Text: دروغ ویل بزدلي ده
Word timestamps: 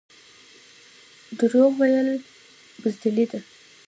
دروغ 1.39 1.71
ویل 1.79 2.07
بزدلي 2.81 3.25
ده 3.31 3.39